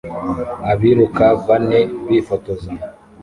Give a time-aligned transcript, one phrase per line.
[0.71, 2.71] Abiruka bane bifotoza